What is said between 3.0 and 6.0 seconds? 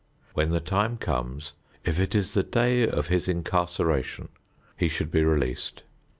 his incarceration, he should be released.